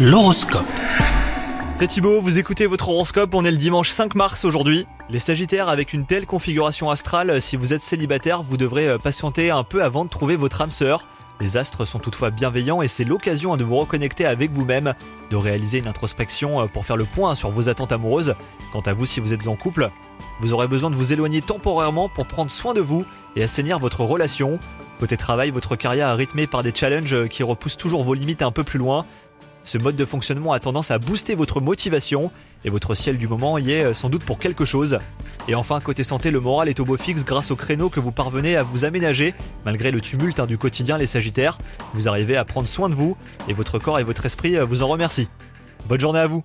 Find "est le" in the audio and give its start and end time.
3.44-3.56